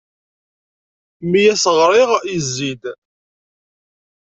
Mi 1.29 1.41
as-ɣriɣ, 1.53 2.09
yezzi-d. 2.31 2.83